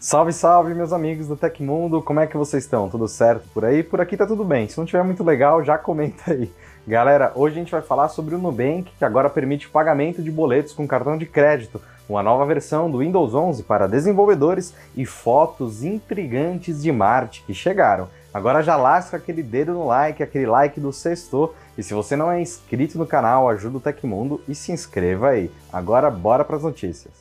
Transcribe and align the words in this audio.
Salve, 0.00 0.32
salve, 0.32 0.72
meus 0.72 0.94
amigos 0.94 1.28
do 1.28 1.36
Tecmundo, 1.36 2.00
como 2.00 2.20
é 2.20 2.26
que 2.26 2.34
vocês 2.34 2.64
estão? 2.64 2.88
Tudo 2.88 3.06
certo 3.06 3.46
por 3.52 3.66
aí? 3.66 3.82
Por 3.82 4.00
aqui 4.00 4.16
tá 4.16 4.26
tudo 4.26 4.42
bem. 4.42 4.66
Se 4.66 4.78
não 4.78 4.86
tiver 4.86 5.04
muito 5.04 5.22
legal, 5.22 5.62
já 5.62 5.76
comenta 5.76 6.32
aí. 6.32 6.50
Galera, 6.88 7.32
hoje 7.34 7.56
a 7.56 7.58
gente 7.58 7.70
vai 7.70 7.82
falar 7.82 8.08
sobre 8.08 8.34
o 8.34 8.38
Nubank, 8.38 8.90
que 8.98 9.04
agora 9.04 9.28
permite 9.28 9.66
o 9.66 9.70
pagamento 9.70 10.22
de 10.22 10.30
boletos 10.30 10.72
com 10.72 10.88
cartão 10.88 11.18
de 11.18 11.26
crédito, 11.26 11.82
uma 12.08 12.22
nova 12.22 12.46
versão 12.46 12.90
do 12.90 13.00
Windows 13.00 13.34
11 13.34 13.62
para 13.64 13.86
desenvolvedores 13.86 14.74
e 14.96 15.04
fotos 15.04 15.84
intrigantes 15.84 16.82
de 16.82 16.90
Marte 16.90 17.44
que 17.46 17.52
chegaram. 17.52 18.08
Agora 18.32 18.62
já 18.62 18.76
lasca 18.76 19.18
aquele 19.18 19.42
dedo 19.42 19.74
no 19.74 19.86
like, 19.86 20.22
aquele 20.22 20.46
like 20.46 20.80
do 20.80 20.94
sexto. 20.94 21.54
E 21.76 21.82
se 21.82 21.92
você 21.92 22.16
não 22.16 22.32
é 22.32 22.40
inscrito 22.40 22.96
no 22.96 23.06
canal, 23.06 23.50
ajuda 23.50 23.76
o 23.76 23.80
Tecmundo 23.80 24.40
e 24.48 24.54
se 24.54 24.72
inscreva 24.72 25.28
aí. 25.28 25.50
Agora 25.70 26.10
bora 26.10 26.42
para 26.42 26.56
as 26.56 26.62
notícias. 26.62 27.12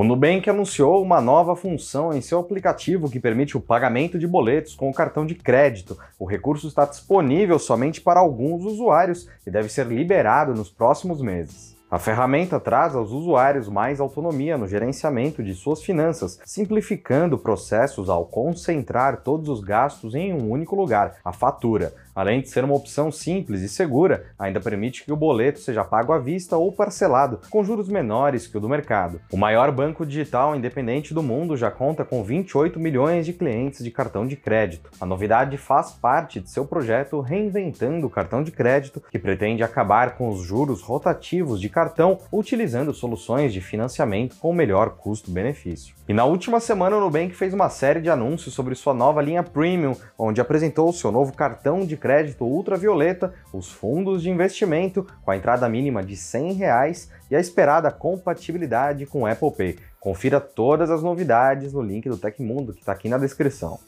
O 0.00 0.02
Nubank 0.02 0.48
anunciou 0.48 1.02
uma 1.02 1.20
nova 1.20 1.54
função 1.54 2.10
em 2.10 2.22
seu 2.22 2.38
aplicativo 2.38 3.10
que 3.10 3.20
permite 3.20 3.54
o 3.54 3.60
pagamento 3.60 4.18
de 4.18 4.26
boletos 4.26 4.74
com 4.74 4.88
o 4.88 4.94
cartão 4.94 5.26
de 5.26 5.34
crédito. 5.34 5.98
O 6.18 6.24
recurso 6.24 6.68
está 6.68 6.86
disponível 6.86 7.58
somente 7.58 8.00
para 8.00 8.18
alguns 8.18 8.64
usuários 8.64 9.28
e 9.46 9.50
deve 9.50 9.68
ser 9.68 9.86
liberado 9.86 10.54
nos 10.54 10.70
próximos 10.70 11.20
meses. 11.20 11.78
A 11.90 11.98
ferramenta 11.98 12.58
traz 12.58 12.94
aos 12.94 13.10
usuários 13.10 13.68
mais 13.68 14.00
autonomia 14.00 14.56
no 14.56 14.66
gerenciamento 14.66 15.42
de 15.42 15.52
suas 15.54 15.82
finanças, 15.82 16.40
simplificando 16.46 17.36
processos 17.36 18.08
ao 18.08 18.24
concentrar 18.24 19.22
todos 19.22 19.48
os 19.50 19.60
gastos 19.60 20.14
em 20.14 20.32
um 20.32 20.50
único 20.50 20.76
lugar, 20.76 21.16
a 21.22 21.32
fatura. 21.32 21.92
Além 22.14 22.40
de 22.40 22.48
ser 22.48 22.64
uma 22.64 22.74
opção 22.74 23.10
simples 23.12 23.62
e 23.62 23.68
segura, 23.68 24.26
ainda 24.38 24.60
permite 24.60 25.04
que 25.04 25.12
o 25.12 25.16
boleto 25.16 25.60
seja 25.60 25.84
pago 25.84 26.12
à 26.12 26.18
vista 26.18 26.56
ou 26.56 26.72
parcelado, 26.72 27.40
com 27.50 27.64
juros 27.64 27.88
menores 27.88 28.46
que 28.46 28.56
o 28.56 28.60
do 28.60 28.68
mercado. 28.68 29.20
O 29.32 29.36
maior 29.36 29.70
banco 29.70 30.04
digital 30.04 30.54
independente 30.56 31.14
do 31.14 31.22
mundo 31.22 31.56
já 31.56 31.70
conta 31.70 32.04
com 32.04 32.22
28 32.22 32.78
milhões 32.78 33.26
de 33.26 33.32
clientes 33.32 33.82
de 33.84 33.90
cartão 33.90 34.26
de 34.26 34.36
crédito. 34.36 34.90
A 35.00 35.06
novidade 35.06 35.56
faz 35.56 35.92
parte 35.92 36.40
de 36.40 36.50
seu 36.50 36.64
projeto 36.64 37.20
Reinventando 37.20 38.06
o 38.06 38.10
Cartão 38.10 38.42
de 38.42 38.50
Crédito, 38.50 39.02
que 39.10 39.18
pretende 39.18 39.62
acabar 39.62 40.16
com 40.16 40.28
os 40.28 40.42
juros 40.42 40.82
rotativos 40.82 41.60
de 41.60 41.68
cartão 41.68 42.18
utilizando 42.32 42.92
soluções 42.92 43.52
de 43.52 43.60
financiamento 43.60 44.36
com 44.36 44.52
melhor 44.52 44.90
custo-benefício. 44.90 45.94
E 46.08 46.12
na 46.12 46.24
última 46.24 46.58
semana 46.58 46.96
o 46.96 47.00
Nubank 47.00 47.34
fez 47.34 47.54
uma 47.54 47.68
série 47.68 48.00
de 48.00 48.10
anúncios 48.10 48.54
sobre 48.54 48.74
sua 48.74 48.92
nova 48.92 49.22
linha 49.22 49.42
Premium, 49.44 49.94
onde 50.18 50.40
apresentou 50.40 50.92
seu 50.92 51.12
novo 51.12 51.32
cartão 51.32 51.86
de 51.86 51.96
crédito 52.00 52.44
ultravioleta, 52.44 53.32
os 53.52 53.70
fundos 53.70 54.22
de 54.22 54.30
investimento 54.30 55.06
com 55.22 55.30
a 55.30 55.36
entrada 55.36 55.68
mínima 55.68 56.02
de 56.02 56.16
100 56.16 56.54
reais 56.54 57.10
e 57.30 57.36
a 57.36 57.40
esperada 57.40 57.92
compatibilidade 57.92 59.06
com 59.06 59.26
Apple 59.26 59.52
Pay. 59.52 59.78
Confira 60.00 60.40
todas 60.40 60.90
as 60.90 61.02
novidades 61.02 61.72
no 61.72 61.82
link 61.82 62.08
do 62.08 62.16
Tecmundo 62.16 62.72
que 62.72 62.80
está 62.80 62.92
aqui 62.92 63.08
na 63.08 63.18
descrição. 63.18 63.78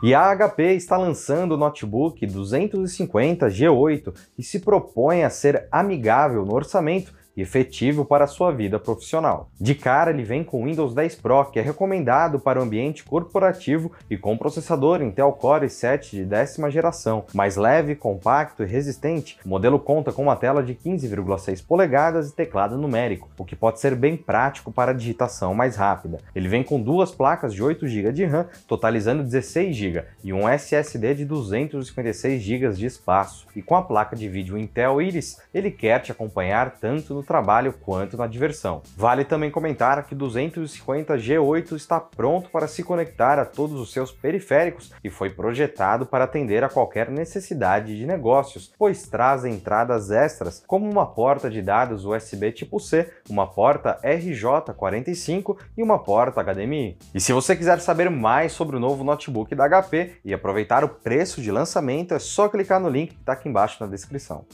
E 0.00 0.14
a 0.14 0.32
HP 0.36 0.74
está 0.74 0.96
lançando 0.96 1.52
o 1.52 1.56
notebook 1.56 2.24
250 2.24 3.48
G8 3.48 4.14
e 4.38 4.44
se 4.44 4.60
propõe 4.60 5.24
a 5.24 5.30
ser 5.30 5.66
amigável 5.72 6.44
no 6.44 6.54
orçamento 6.54 7.12
e 7.38 7.42
efetivo 7.42 8.04
para 8.04 8.24
a 8.24 8.26
sua 8.26 8.50
vida 8.50 8.80
profissional. 8.80 9.48
De 9.60 9.72
cara, 9.72 10.10
ele 10.10 10.24
vem 10.24 10.42
com 10.42 10.64
Windows 10.64 10.92
10 10.92 11.14
Pro, 11.14 11.44
que 11.44 11.60
é 11.60 11.62
recomendado 11.62 12.40
para 12.40 12.58
o 12.58 12.62
ambiente 12.62 13.04
corporativo 13.04 13.92
e 14.10 14.16
com 14.16 14.36
processador 14.36 15.00
Intel 15.00 15.30
Core 15.32 15.66
i7 15.66 16.10
de 16.10 16.24
décima 16.24 16.68
geração. 16.68 17.24
Mais 17.32 17.54
leve, 17.54 17.94
compacto 17.94 18.64
e 18.64 18.66
resistente, 18.66 19.38
o 19.44 19.48
modelo 19.48 19.78
conta 19.78 20.12
com 20.12 20.24
uma 20.24 20.34
tela 20.34 20.64
de 20.64 20.74
15,6 20.74 21.64
polegadas 21.64 22.30
e 22.30 22.34
teclado 22.34 22.76
numérico, 22.76 23.28
o 23.38 23.44
que 23.44 23.54
pode 23.54 23.78
ser 23.78 23.94
bem 23.94 24.16
prático 24.16 24.72
para 24.72 24.90
a 24.90 24.94
digitação 24.94 25.54
mais 25.54 25.76
rápida. 25.76 26.18
Ele 26.34 26.48
vem 26.48 26.64
com 26.64 26.82
duas 26.82 27.12
placas 27.12 27.54
de 27.54 27.62
8 27.62 27.86
GB 27.86 28.12
de 28.12 28.24
RAM, 28.24 28.46
totalizando 28.66 29.22
16 29.22 29.76
GB, 29.76 30.04
e 30.24 30.32
um 30.32 30.48
SSD 30.48 31.14
de 31.14 31.24
256 31.24 32.42
GB 32.42 32.70
de 32.70 32.86
espaço. 32.86 33.46
E 33.54 33.62
com 33.62 33.76
a 33.76 33.82
placa 33.82 34.16
de 34.16 34.28
vídeo 34.28 34.58
Intel 34.58 35.00
Iris, 35.00 35.40
ele 35.54 35.70
quer 35.70 36.00
te 36.00 36.10
acompanhar 36.10 36.78
tanto 36.80 37.14
no 37.14 37.27
trabalho 37.28 37.74
quanto 37.74 38.16
na 38.16 38.26
diversão. 38.26 38.82
Vale 38.96 39.24
também 39.24 39.50
comentar 39.50 40.02
que 40.04 40.14
250 40.14 41.14
G8 41.14 41.76
está 41.76 42.00
pronto 42.00 42.50
para 42.50 42.66
se 42.66 42.82
conectar 42.82 43.38
a 43.38 43.44
todos 43.44 43.78
os 43.78 43.92
seus 43.92 44.10
periféricos 44.10 44.92
e 45.04 45.10
foi 45.10 45.28
projetado 45.30 46.06
para 46.06 46.24
atender 46.24 46.64
a 46.64 46.68
qualquer 46.70 47.10
necessidade 47.10 47.96
de 47.96 48.06
negócios, 48.06 48.72
pois 48.78 49.06
traz 49.06 49.44
entradas 49.44 50.10
extras 50.10 50.64
como 50.66 50.90
uma 50.90 51.06
porta 51.06 51.50
de 51.50 51.60
dados 51.60 52.06
USB 52.06 52.50
tipo 52.50 52.80
C, 52.80 53.12
uma 53.28 53.46
porta 53.46 53.98
RJ45 54.02 55.58
e 55.76 55.82
uma 55.82 55.98
porta 55.98 56.42
HDMI. 56.42 56.96
E 57.14 57.20
se 57.20 57.32
você 57.32 57.54
quiser 57.54 57.78
saber 57.80 58.08
mais 58.08 58.52
sobre 58.52 58.76
o 58.76 58.80
novo 58.80 59.04
notebook 59.04 59.54
da 59.54 59.68
HP 59.68 60.14
e 60.24 60.32
aproveitar 60.32 60.82
o 60.82 60.88
preço 60.88 61.42
de 61.42 61.52
lançamento, 61.52 62.14
é 62.14 62.18
só 62.18 62.48
clicar 62.48 62.80
no 62.80 62.88
link 62.88 63.10
que 63.10 63.20
está 63.20 63.32
aqui 63.34 63.48
embaixo 63.48 63.76
na 63.80 63.86
descrição. 63.86 64.46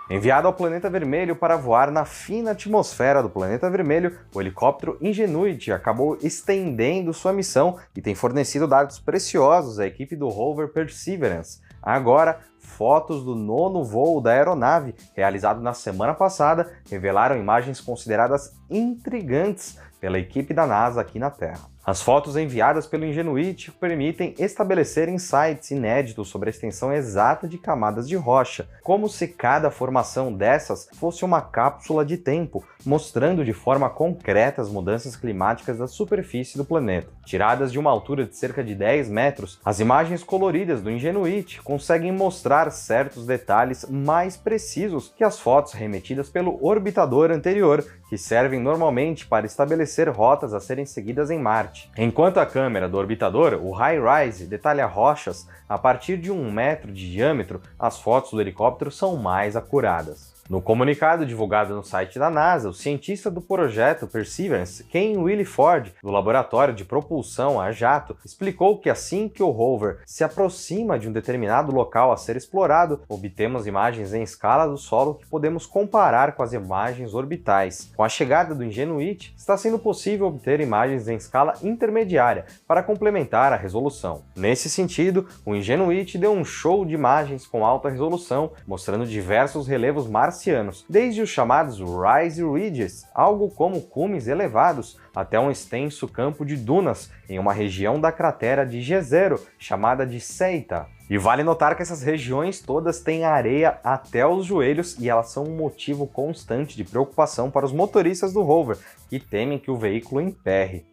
Enviado 0.09 0.45
ao 0.45 0.53
planeta 0.53 0.89
vermelho 0.89 1.37
para 1.37 1.55
voar 1.55 1.89
na 1.89 2.03
fina 2.03 2.51
atmosfera 2.51 3.23
do 3.23 3.29
planeta 3.29 3.69
vermelho, 3.69 4.19
o 4.35 4.41
helicóptero 4.41 4.97
Ingenuity 4.99 5.71
acabou 5.71 6.17
estendendo 6.21 7.13
sua 7.13 7.31
missão 7.31 7.79
e 7.95 8.01
tem 8.01 8.13
fornecido 8.13 8.67
dados 8.67 8.99
preciosos 8.99 9.79
à 9.79 9.87
equipe 9.87 10.17
do 10.17 10.27
rover 10.27 10.67
Perseverance. 10.67 11.61
Agora, 11.81 12.39
fotos 12.59 13.23
do 13.23 13.35
nono 13.35 13.83
voo 13.83 14.21
da 14.21 14.31
aeronave, 14.31 14.95
realizado 15.15 15.61
na 15.61 15.73
semana 15.73 16.13
passada, 16.13 16.71
revelaram 16.89 17.37
imagens 17.37 17.81
consideradas 17.81 18.53
intrigantes 18.69 19.79
pela 19.99 20.19
equipe 20.19 20.53
da 20.53 20.67
NASA 20.67 21.01
aqui 21.01 21.17
na 21.19 21.29
Terra. 21.29 21.69
As 21.83 21.99
fotos 21.99 22.37
enviadas 22.37 22.85
pelo 22.85 23.05
Ingenuity 23.05 23.71
permitem 23.71 24.35
estabelecer 24.37 25.09
insights 25.09 25.71
inéditos 25.71 26.27
sobre 26.27 26.47
a 26.47 26.51
extensão 26.51 26.93
exata 26.93 27.47
de 27.47 27.57
camadas 27.57 28.07
de 28.07 28.15
rocha, 28.15 28.69
como 28.83 29.09
se 29.09 29.27
cada 29.27 29.71
formação 29.71 30.31
dessas 30.31 30.87
fosse 30.93 31.25
uma 31.25 31.41
cápsula 31.41 32.05
de 32.05 32.17
tempo, 32.17 32.63
mostrando 32.85 33.43
de 33.43 33.51
forma 33.51 33.89
concreta 33.89 34.61
as 34.61 34.69
mudanças 34.69 35.15
climáticas 35.15 35.79
da 35.79 35.87
superfície 35.87 36.55
do 36.55 36.63
planeta. 36.63 37.07
Tiradas 37.25 37.71
de 37.71 37.79
uma 37.79 37.89
altura 37.89 38.25
de 38.25 38.35
cerca 38.35 38.63
de 38.63 38.75
10 38.75 39.09
metros, 39.09 39.59
as 39.65 39.79
imagens 39.79 40.23
coloridas 40.23 40.83
do 40.83 40.91
Ingenuity 40.91 41.63
conseguem 41.63 42.11
mostrar 42.11 42.69
certos 42.69 43.25
detalhes 43.25 43.87
mais 43.89 44.37
precisos 44.37 45.11
que 45.17 45.23
as 45.23 45.39
fotos 45.39 45.73
remetidas 45.73 46.29
pelo 46.29 46.63
orbitador 46.63 47.31
anterior, 47.31 47.83
que 48.07 48.17
servem 48.17 48.59
normalmente 48.59 49.25
para 49.25 49.45
estabelecer 49.45 50.09
rotas 50.09 50.53
a 50.53 50.59
serem 50.59 50.85
seguidas 50.85 51.31
em 51.31 51.39
Marte. 51.39 51.70
Marte. 51.71 51.89
Enquanto 51.97 52.37
a 52.37 52.45
câmera 52.45 52.89
do 52.89 52.97
orbitador, 52.97 53.53
o 53.53 53.71
High-Rise, 53.71 54.45
detalha 54.45 54.85
rochas 54.85 55.47
a 55.67 55.77
partir 55.77 56.17
de 56.17 56.29
um 56.29 56.51
metro 56.51 56.91
de 56.91 57.09
diâmetro, 57.09 57.61
as 57.79 57.99
fotos 57.99 58.31
do 58.31 58.41
helicóptero 58.41 58.91
são 58.91 59.15
mais 59.15 59.55
acuradas. 59.55 60.30
No 60.49 60.61
comunicado 60.61 61.25
divulgado 61.25 61.73
no 61.73 61.83
site 61.83 62.19
da 62.19 62.29
NASA, 62.29 62.67
o 62.67 62.73
cientista 62.73 63.31
do 63.31 63.39
projeto 63.39 64.05
Perseverance, 64.05 64.83
Ken 64.83 65.17
Williford, 65.17 65.93
do 66.03 66.11
Laboratório 66.11 66.73
de 66.73 66.83
Propulsão 66.83 67.59
a 67.59 67.71
Jato, 67.71 68.17
explicou 68.25 68.77
que 68.77 68.89
assim 68.89 69.29
que 69.29 69.41
o 69.41 69.49
rover 69.49 69.99
se 70.05 70.25
aproxima 70.25 70.99
de 70.99 71.07
um 71.07 71.11
determinado 71.11 71.71
local 71.71 72.11
a 72.11 72.17
ser 72.17 72.35
explorado, 72.35 73.01
obtemos 73.07 73.65
imagens 73.65 74.13
em 74.13 74.23
escala 74.23 74.67
do 74.67 74.77
solo 74.77 75.15
que 75.15 75.25
podemos 75.25 75.65
comparar 75.65 76.33
com 76.33 76.43
as 76.43 76.51
imagens 76.51 77.13
orbitais. 77.13 77.89
Com 77.95 78.03
a 78.03 78.09
chegada 78.09 78.53
do 78.53 78.65
Ingenuity, 78.65 79.33
está 79.37 79.55
sendo 79.55 79.79
possível 79.79 80.27
obter 80.27 80.59
imagens 80.59 81.07
em 81.07 81.15
escala 81.15 81.53
intermediária 81.63 82.45
para 82.67 82.83
complementar 82.83 83.53
a 83.53 83.57
resolução. 83.57 84.23
Nesse 84.35 84.69
sentido, 84.69 85.27
o 85.45 85.55
Ingenuity 85.55 86.17
deu 86.17 86.33
um 86.33 86.43
show 86.43 86.83
de 86.83 86.93
imagens 86.93 87.47
com 87.47 87.65
alta 87.65 87.89
resolução, 87.89 88.51
mostrando 88.67 89.05
diversos 89.05 89.65
relevos 89.65 90.07
marcianos 90.07 90.40
marcianos, 90.41 90.83
desde 90.89 91.21
os 91.21 91.29
chamados 91.29 91.79
Rise 91.79 92.43
Ridges, 92.43 93.05
algo 93.13 93.49
como 93.49 93.81
cumes 93.81 94.27
elevados, 94.27 94.97
até 95.15 95.39
um 95.39 95.51
extenso 95.51 96.07
campo 96.07 96.43
de 96.43 96.55
dunas 96.55 97.11
em 97.29 97.37
uma 97.37 97.53
região 97.53 97.99
da 97.99 98.11
cratera 98.11 98.65
de 98.65 98.81
Jezero, 98.81 99.39
chamada 99.59 100.05
de 100.05 100.19
Seita. 100.19 100.87
E 101.07 101.17
vale 101.17 101.43
notar 101.43 101.75
que 101.75 101.83
essas 101.83 102.01
regiões 102.01 102.59
todas 102.59 103.01
têm 103.01 103.23
areia 103.23 103.79
até 103.83 104.25
os 104.25 104.45
joelhos 104.45 104.97
e 104.97 105.09
elas 105.09 105.29
são 105.29 105.43
um 105.43 105.55
motivo 105.55 106.07
constante 106.07 106.75
de 106.75 106.83
preocupação 106.83 107.51
para 107.51 107.65
os 107.65 107.71
motoristas 107.71 108.33
do 108.33 108.41
rover, 108.41 108.77
que 109.09 109.19
temem 109.19 109.59
que 109.59 109.69
o 109.69 109.77
veículo 109.77 110.21
emperre. 110.21 110.85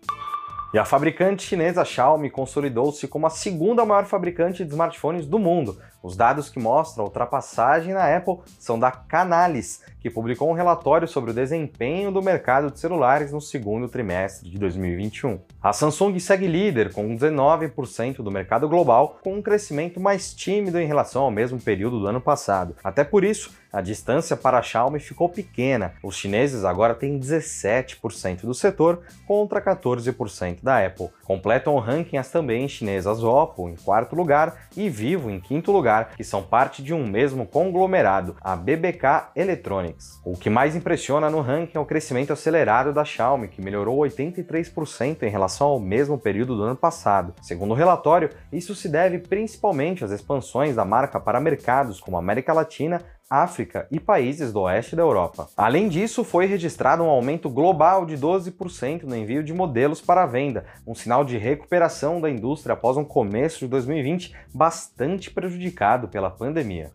E 0.74 0.78
a 0.78 0.84
fabricante 0.84 1.44
chinesa 1.44 1.82
Xiaomi 1.82 2.28
consolidou-se 2.28 3.08
como 3.08 3.26
a 3.26 3.30
segunda 3.30 3.86
maior 3.86 4.04
fabricante 4.04 4.62
de 4.62 4.70
smartphones 4.70 5.24
do 5.24 5.38
mundo. 5.38 5.80
Os 6.02 6.16
dados 6.16 6.48
que 6.48 6.60
mostram 6.60 7.04
a 7.04 7.06
ultrapassagem 7.08 7.92
na 7.92 8.16
Apple 8.16 8.38
são 8.58 8.78
da 8.78 8.90
Canalys, 8.90 9.82
que 10.00 10.08
publicou 10.08 10.48
um 10.48 10.54
relatório 10.54 11.08
sobre 11.08 11.32
o 11.32 11.34
desempenho 11.34 12.12
do 12.12 12.22
mercado 12.22 12.70
de 12.70 12.78
celulares 12.78 13.32
no 13.32 13.40
segundo 13.40 13.88
trimestre 13.88 14.48
de 14.48 14.58
2021. 14.58 15.40
A 15.60 15.72
Samsung 15.72 16.18
segue 16.20 16.46
líder 16.46 16.92
com 16.92 17.16
19% 17.16 18.16
do 18.16 18.30
mercado 18.30 18.68
global, 18.68 19.18
com 19.22 19.34
um 19.34 19.42
crescimento 19.42 19.98
mais 19.98 20.32
tímido 20.32 20.78
em 20.78 20.86
relação 20.86 21.22
ao 21.22 21.30
mesmo 21.30 21.60
período 21.60 21.98
do 21.98 22.06
ano 22.06 22.20
passado. 22.20 22.76
Até 22.82 23.02
por 23.02 23.24
isso, 23.24 23.50
a 23.72 23.82
distância 23.82 24.36
para 24.36 24.58
a 24.58 24.62
Xiaomi 24.62 24.98
ficou 24.98 25.28
pequena. 25.28 25.92
Os 26.02 26.16
chineses 26.16 26.64
agora 26.64 26.94
têm 26.94 27.18
17% 27.18 28.42
do 28.42 28.54
setor 28.54 29.02
contra 29.26 29.60
14% 29.60 30.62
da 30.62 30.84
Apple. 30.84 31.10
Completam 31.24 31.74
o 31.74 31.78
ranking 31.78 32.16
as 32.16 32.30
também 32.30 32.66
chinesas 32.66 33.22
Oppo 33.22 33.68
em 33.68 33.76
quarto 33.76 34.16
lugar 34.16 34.68
e 34.76 34.88
Vivo 34.88 35.30
em 35.30 35.38
quinto 35.38 35.70
lugar, 35.70 35.87
que 36.16 36.24
são 36.24 36.42
parte 36.42 36.82
de 36.82 36.92
um 36.92 37.06
mesmo 37.06 37.46
conglomerado, 37.46 38.36
a 38.40 38.54
BBK 38.54 39.30
Electronics. 39.34 40.20
O 40.24 40.36
que 40.36 40.50
mais 40.50 40.76
impressiona 40.76 41.30
no 41.30 41.40
ranking 41.40 41.76
é 41.76 41.80
o 41.80 41.86
crescimento 41.86 42.32
acelerado 42.32 42.92
da 42.92 43.04
Xiaomi, 43.04 43.48
que 43.48 43.62
melhorou 43.62 43.98
83% 43.98 45.22
em 45.22 45.30
relação 45.30 45.68
ao 45.68 45.80
mesmo 45.80 46.18
período 46.18 46.56
do 46.56 46.62
ano 46.62 46.76
passado. 46.76 47.34
Segundo 47.42 47.70
o 47.70 47.74
relatório, 47.74 48.30
isso 48.52 48.74
se 48.74 48.88
deve 48.88 49.18
principalmente 49.18 50.04
às 50.04 50.10
expansões 50.10 50.76
da 50.76 50.84
marca 50.84 51.18
para 51.18 51.40
mercados 51.40 52.00
como 52.00 52.18
América 52.18 52.52
Latina, 52.52 53.02
África 53.30 53.86
e 53.90 54.00
países 54.00 54.52
do 54.52 54.62
oeste 54.62 54.96
da 54.96 55.02
Europa. 55.02 55.48
Além 55.54 55.88
disso, 55.88 56.24
foi 56.24 56.46
registrado 56.46 57.02
um 57.02 57.08
aumento 57.08 57.50
global 57.50 58.06
de 58.06 58.16
12% 58.16 59.02
no 59.02 59.14
envio 59.14 59.44
de 59.44 59.52
modelos 59.52 60.00
para 60.00 60.24
venda, 60.24 60.64
um 60.86 60.94
sinal 60.94 61.24
de 61.24 61.36
recuperação 61.36 62.20
da 62.20 62.30
indústria 62.30 62.72
após 62.72 62.96
um 62.96 63.04
começo 63.04 63.60
de 63.60 63.68
2020 63.68 64.34
bastante 64.54 65.30
prejudicado 65.30 66.08
pela 66.08 66.30
pandemia. 66.30 66.90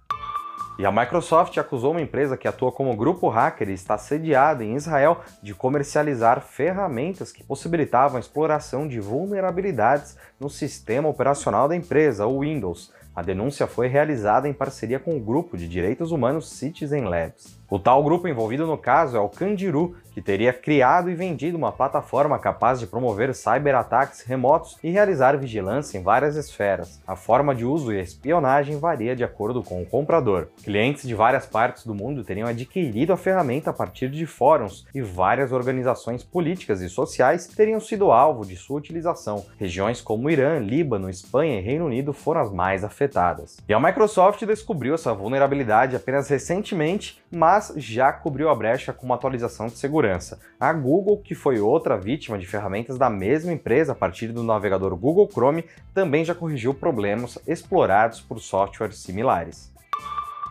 E 0.79 0.87
a 0.87 0.91
Microsoft 0.91 1.55
acusou 1.59 1.91
uma 1.91 2.01
empresa 2.01 2.35
que 2.35 2.47
atua 2.47 2.71
como 2.71 2.95
grupo 2.95 3.29
hacker 3.29 3.69
e 3.69 3.73
está 3.73 3.95
sediada 3.95 4.63
em 4.63 4.75
Israel 4.75 5.21
de 5.41 5.53
comercializar 5.53 6.41
ferramentas 6.41 7.31
que 7.31 7.43
possibilitavam 7.43 8.17
a 8.17 8.19
exploração 8.19 8.87
de 8.87 8.99
vulnerabilidades 8.99 10.17
no 10.39 10.49
sistema 10.49 11.07
operacional 11.07 11.67
da 11.67 11.75
empresa, 11.75 12.25
o 12.25 12.39
Windows. 12.39 12.91
A 13.15 13.21
denúncia 13.21 13.67
foi 13.67 13.87
realizada 13.87 14.47
em 14.47 14.53
parceria 14.53 14.99
com 14.99 15.15
o 15.15 15.19
grupo 15.19 15.55
de 15.55 15.67
direitos 15.67 16.11
humanos 16.11 16.49
Citizen 16.49 17.03
Labs. 17.03 17.62
O 17.73 17.79
tal 17.79 18.03
grupo 18.03 18.27
envolvido 18.27 18.67
no 18.67 18.77
caso 18.77 19.17
é 19.17 19.19
o 19.19 19.27
Candiru, 19.27 19.95
que 20.13 20.21
teria 20.21 20.53
criado 20.53 21.09
e 21.09 21.15
vendido 21.15 21.57
uma 21.57 21.71
plataforma 21.71 22.37
capaz 22.37 22.79
de 22.79 22.85
promover 22.85 23.33
cyberataques 23.33 24.21
remotos 24.21 24.77
e 24.83 24.91
realizar 24.91 25.35
vigilância 25.35 25.97
em 25.97 26.03
várias 26.03 26.35
esferas. 26.35 27.01
A 27.07 27.15
forma 27.15 27.55
de 27.55 27.65
uso 27.65 27.91
e 27.91 27.99
espionagem 27.99 28.77
varia 28.77 29.15
de 29.15 29.23
acordo 29.23 29.63
com 29.63 29.81
o 29.81 29.85
comprador. 29.87 30.49
Clientes 30.63 31.07
de 31.07 31.15
várias 31.15 31.47
partes 31.47 31.83
do 31.83 31.95
mundo 31.95 32.23
teriam 32.23 32.47
adquirido 32.47 33.11
a 33.11 33.17
ferramenta 33.17 33.71
a 33.71 33.73
partir 33.73 34.07
de 34.07 34.27
fóruns 34.27 34.85
e 34.93 35.01
várias 35.01 35.51
organizações 35.51 36.23
políticas 36.23 36.79
e 36.79 36.87
sociais 36.87 37.47
teriam 37.47 37.79
sido 37.79 38.11
alvo 38.11 38.45
de 38.45 38.55
sua 38.55 38.77
utilização. 38.77 39.47
Regiões 39.57 39.99
como 39.99 40.29
Irã, 40.29 40.59
Líbano, 40.59 41.09
Espanha 41.09 41.57
e 41.57 41.63
Reino 41.63 41.87
Unido 41.87 42.13
foram 42.13 42.41
as 42.41 42.53
mais 42.53 42.83
afetadas. 42.83 43.57
E 43.67 43.73
a 43.73 43.79
Microsoft 43.79 44.45
descobriu 44.45 44.93
essa 44.93 45.11
vulnerabilidade 45.11 45.95
apenas 45.95 46.29
recentemente, 46.29 47.19
mas 47.31 47.62
mas 47.63 47.73
já 47.77 48.11
cobriu 48.11 48.49
a 48.49 48.55
brecha 48.55 48.91
com 48.91 49.05
uma 49.05 49.15
atualização 49.15 49.67
de 49.67 49.77
segurança. 49.77 50.39
A 50.59 50.73
Google, 50.73 51.17
que 51.17 51.35
foi 51.35 51.59
outra 51.59 51.97
vítima 51.97 52.37
de 52.37 52.45
ferramentas 52.45 52.97
da 52.97 53.09
mesma 53.09 53.53
empresa 53.53 53.93
a 53.93 53.95
partir 53.95 54.27
do 54.27 54.43
navegador 54.43 54.95
Google 54.95 55.29
Chrome, 55.31 55.65
também 55.93 56.25
já 56.25 56.35
corrigiu 56.35 56.73
problemas 56.73 57.37
explorados 57.47 58.19
por 58.19 58.39
softwares 58.39 58.97
similares. 58.97 59.71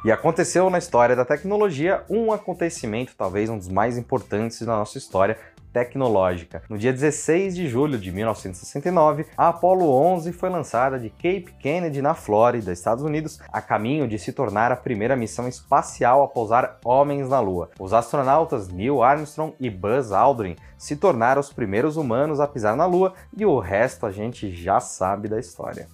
E 0.04 0.10
aconteceu 0.10 0.68
na 0.68 0.78
história 0.78 1.14
da 1.14 1.24
tecnologia 1.24 2.02
um 2.08 2.32
acontecimento, 2.32 3.14
talvez 3.16 3.48
um 3.48 3.58
dos 3.58 3.68
mais 3.68 3.96
importantes 3.96 4.60
da 4.62 4.76
nossa 4.76 4.98
história, 4.98 5.38
tecnológica. 5.72 6.62
No 6.68 6.76
dia 6.78 6.92
16 6.92 7.54
de 7.54 7.68
julho 7.68 7.98
de 7.98 8.12
1969, 8.12 9.26
a 9.36 9.48
Apollo 9.48 9.90
11 9.90 10.32
foi 10.32 10.50
lançada 10.50 10.98
de 10.98 11.10
Cape 11.10 11.54
Kennedy, 11.58 12.02
na 12.02 12.14
Flórida, 12.14 12.72
Estados 12.72 13.04
Unidos, 13.04 13.40
a 13.52 13.60
caminho 13.60 14.06
de 14.06 14.18
se 14.18 14.32
tornar 14.32 14.70
a 14.70 14.76
primeira 14.76 15.16
missão 15.16 15.48
espacial 15.48 16.22
a 16.22 16.28
pousar 16.28 16.78
homens 16.84 17.28
na 17.28 17.40
Lua. 17.40 17.70
Os 17.78 17.92
astronautas 17.92 18.68
Neil 18.68 19.02
Armstrong 19.02 19.54
e 19.58 19.70
Buzz 19.70 20.12
Aldrin 20.12 20.56
se 20.76 20.96
tornaram 20.96 21.40
os 21.40 21.52
primeiros 21.52 21.96
humanos 21.96 22.40
a 22.40 22.46
pisar 22.46 22.76
na 22.76 22.86
Lua 22.86 23.14
e 23.36 23.46
o 23.46 23.58
resto 23.58 24.04
a 24.04 24.10
gente 24.10 24.54
já 24.54 24.80
sabe 24.80 25.28
da 25.28 25.38
história. 25.38 25.86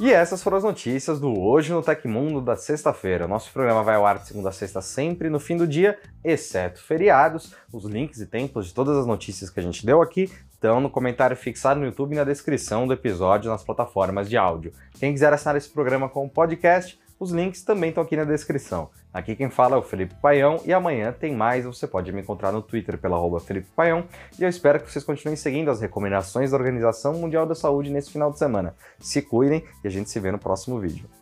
E 0.00 0.10
essas 0.10 0.42
foram 0.42 0.56
as 0.56 0.64
notícias 0.64 1.20
do 1.20 1.38
Hoje 1.38 1.74
no 1.74 1.82
Tecmundo 1.82 2.40
da 2.40 2.56
sexta-feira. 2.56 3.28
Nosso 3.28 3.52
programa 3.52 3.82
vai 3.82 3.96
ao 3.96 4.06
ar 4.06 4.18
de 4.18 4.28
segunda 4.28 4.48
a 4.48 4.52
sexta 4.52 4.80
sempre 4.80 5.28
no 5.28 5.38
fim 5.38 5.58
do 5.58 5.66
dia, 5.66 5.98
exceto 6.24 6.82
feriados. 6.82 7.54
Os 7.70 7.84
links 7.84 8.18
e 8.18 8.24
tempos 8.24 8.68
de 8.68 8.72
todas 8.72 8.96
as 8.96 9.06
notícias 9.06 9.50
que 9.50 9.60
a 9.60 9.62
gente 9.62 9.84
deu 9.84 10.00
aqui 10.00 10.32
estão 10.50 10.80
no 10.80 10.88
comentário 10.88 11.36
fixado 11.36 11.80
no 11.80 11.84
YouTube 11.84 12.14
e 12.14 12.16
na 12.16 12.24
descrição 12.24 12.86
do 12.86 12.94
episódio 12.94 13.50
nas 13.50 13.62
plataformas 13.62 14.26
de 14.26 14.38
áudio. 14.38 14.72
Quem 14.98 15.12
quiser 15.12 15.34
assinar 15.34 15.54
esse 15.56 15.68
programa 15.68 16.08
como 16.08 16.30
podcast, 16.30 16.98
os 17.20 17.30
links 17.30 17.62
também 17.62 17.90
estão 17.90 18.02
aqui 18.02 18.16
na 18.16 18.24
descrição. 18.24 18.88
Aqui 19.12 19.36
quem 19.36 19.50
fala 19.50 19.76
é 19.76 19.78
o 19.78 19.82
Felipe 19.82 20.14
Paião 20.22 20.58
e 20.64 20.72
amanhã 20.72 21.12
tem 21.12 21.36
mais. 21.36 21.66
Você 21.66 21.86
pode 21.86 22.10
me 22.10 22.22
encontrar 22.22 22.50
no 22.50 22.62
Twitter 22.62 22.96
pela 22.96 23.16
arroba 23.16 23.38
Felipe 23.38 23.68
Paião 23.76 24.04
e 24.38 24.42
eu 24.42 24.48
espero 24.48 24.80
que 24.80 24.90
vocês 24.90 25.04
continuem 25.04 25.36
seguindo 25.36 25.70
as 25.70 25.82
recomendações 25.82 26.50
da 26.50 26.56
Organização 26.56 27.12
Mundial 27.12 27.44
da 27.44 27.54
Saúde 27.54 27.90
nesse 27.90 28.10
final 28.10 28.32
de 28.32 28.38
semana. 28.38 28.74
Se 28.98 29.20
cuidem 29.20 29.62
e 29.84 29.86
a 29.86 29.90
gente 29.90 30.08
se 30.08 30.18
vê 30.18 30.32
no 30.32 30.38
próximo 30.38 30.80
vídeo. 30.80 31.19